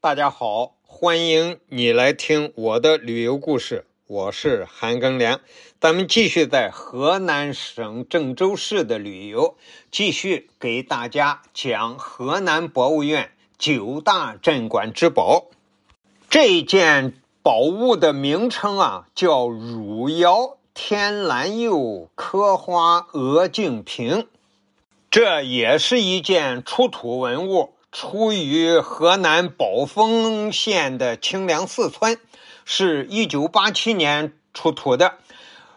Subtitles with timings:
[0.00, 5.40] 大家好，欢迎你来听我的旅游故事，我是韩庚良。
[5.80, 9.56] 咱们继续在河南省郑州市的旅游，
[9.90, 15.46] 继续给大家讲河南博物院九大镇馆之宝。
[16.30, 24.28] 这件宝物的名称啊，叫汝窑天蓝釉刻花鹅颈瓶，
[25.10, 27.74] 这也是一件出土文物。
[27.90, 32.18] 出于河南宝丰县的清凉寺村，
[32.66, 35.14] 是一九八七年出土的。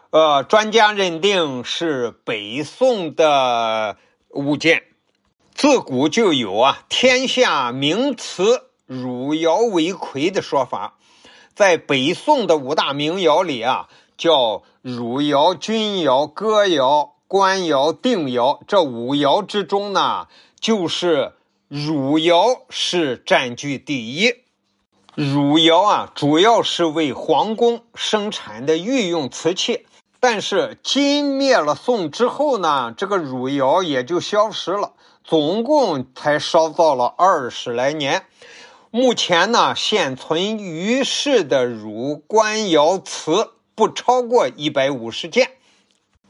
[0.09, 3.95] 呃，专家认定是北宋的
[4.31, 4.83] 物件。
[5.55, 10.97] 自古就有啊“天下名瓷汝窑为魁”的说法。
[11.55, 13.87] 在北宋的五大名窑里啊，
[14.17, 18.59] 叫汝窑、钧窑、哥窑、官窑、定窑。
[18.67, 20.27] 这五窑之中呢，
[20.59, 21.35] 就是。
[21.73, 24.43] 汝窑是占据第一。
[25.15, 29.85] 汝窑啊，主要是为皇宫生产的御用瓷器。
[30.19, 34.91] 但是金灭了宋之后呢，这个汝窑也就消失了，
[35.23, 38.25] 总共才烧造了二十来年。
[38.89, 45.51] 目前呢，现存于世的汝官窑瓷不超过一百五十件。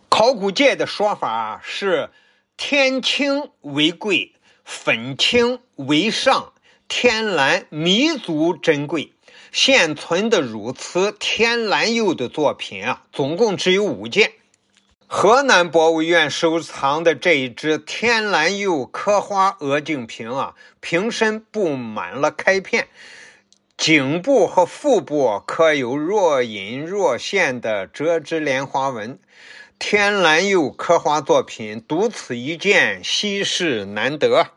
[0.07, 2.11] 考古界的说法是：
[2.55, 4.33] 天青为贵。
[4.73, 6.53] 粉青为上，
[6.87, 9.11] 天蓝弥足珍贵。
[9.51, 14.31] 现存的汝瓷天蓝釉的作品啊，总共只有五件。
[15.05, 22.87] 河南博物院收藏的这一只天蓝釉刻花鹅颈瓶啊，瓶身布满了开片，
[23.77, 29.19] 颈部和腹部刻有若隐若现的折枝莲花纹。
[29.77, 34.47] 天蓝釉刻花作品独此一件，稀世难得。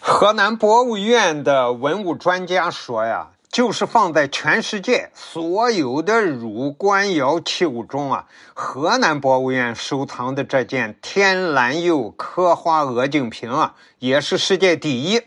[0.00, 15.22] 河南博物院的文物专家说呀，就是放在全世界所有的汝官窑器物中啊，河南博物院收藏的这件天蓝釉刻花鹅颈瓶啊，也是世界第一。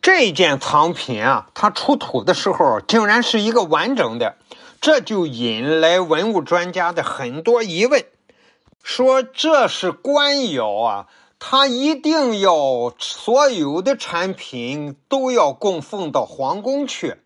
[0.00, 4.36] 这件藏品啊，它出土的时候竟然是一个完整的，
[4.80, 8.04] 这就引来文物专家的很多疑问，
[8.82, 11.06] 说这是官窑啊。
[11.38, 17.18] 他一定要所有的产品都要供奉到皇宫去，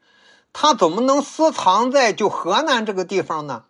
[0.52, 3.64] 他怎么能私藏在就河南这个地方呢？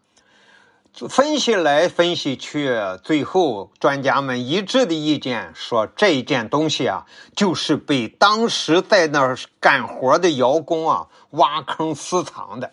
[1.08, 12.72] 分析来分析去，最后专家们一致的意见说，这件东西啊，就是被当时在那儿干活的窑工啊挖坑私藏的。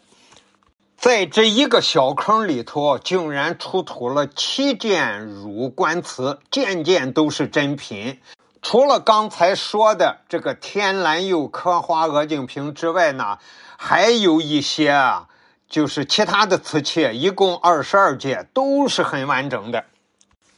[0.99, 8.19] 在这一个小坑里头，竟然出土了七件汝官瓷，件件都是真品。
[8.61, 13.37] 除了刚才说的这个天蓝釉刻花鹅颈瓶之外呢，
[13.77, 15.27] 还有一些啊，
[15.69, 19.85] 就是其他的瓷器，一共二十二件，都是很完整的。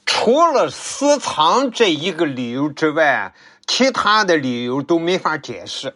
[0.07, 3.35] 除了私藏这一个理由之外，
[3.67, 5.95] 其他的理由都没法解释。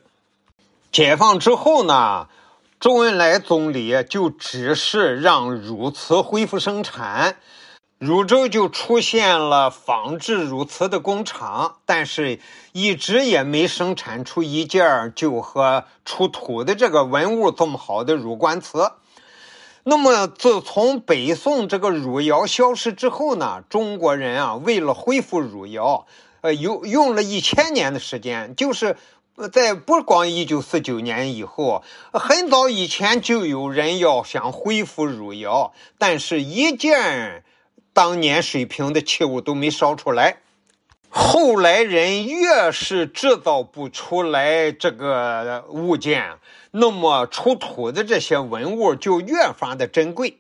[0.91, 2.27] 解放之后呢？
[2.77, 7.37] 周恩来总理就指示让汝瓷恢复生产，
[7.97, 12.39] 汝州就出现了仿制汝瓷的工厂，但是
[12.73, 18.91] 一直也没生产出一件就和出土的这个文物这么好的汝官瓷。
[19.83, 26.05] 那么，自从北宋这个汝窑消失之后呢，中国人啊，为了恢复汝窑，
[26.41, 28.97] 呃，用用了一千年的时间，就是。
[29.51, 37.43] 在不光一九四九年以后，很早以前就有人要想恢复汝窑，但是一件
[37.91, 40.37] 当年水平的器物都没烧出来。
[41.09, 46.37] 后来人越是制造不出来这个物件，
[46.71, 50.37] 那么出土的这些文物就越发的珍贵。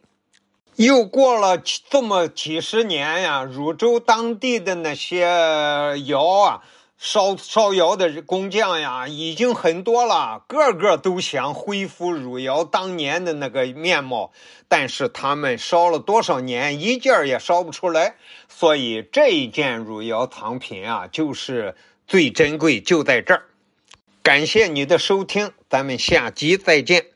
[0.77, 6.63] 又过了这么几十年呀，汝州当地的那些窑啊。
[6.97, 14.31] 烧烧窑的工匠呀，已经很多了，个个都想恢复汝窑当年的那个面貌，
[14.67, 18.15] 但是他们烧了多少年，一件也烧不出来。
[18.47, 21.75] 所以这一件汝窑藏品啊，就是
[22.07, 23.43] 最珍贵，就在这儿。
[24.23, 27.14] 感谢你的收听，咱们下集再见。